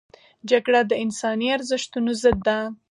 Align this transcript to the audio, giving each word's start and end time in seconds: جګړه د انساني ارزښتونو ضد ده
جګړه 0.49 0.81
د 0.89 0.91
انساني 1.03 1.47
ارزښتونو 1.57 2.11
ضد 2.21 2.37
ده 2.47 2.57